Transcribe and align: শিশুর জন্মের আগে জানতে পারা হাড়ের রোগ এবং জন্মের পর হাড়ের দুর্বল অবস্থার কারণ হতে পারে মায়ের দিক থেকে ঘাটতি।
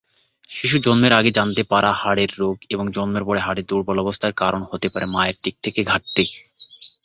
শিশুর 0.49 0.81
জন্মের 0.81 1.13
আগে 1.19 1.31
জানতে 1.37 1.63
পারা 1.71 1.91
হাড়ের 2.01 2.31
রোগ 2.37 2.55
এবং 2.69 2.85
জন্মের 2.95 3.23
পর 3.25 3.35
হাড়ের 3.37 3.67
দুর্বল 3.69 3.97
অবস্থার 3.99 4.33
কারণ 4.41 4.61
হতে 4.69 4.87
পারে 4.89 5.05
মায়ের 5.07 5.37
দিক 5.43 5.55
থেকে 5.63 5.81
ঘাটতি। 5.83 6.25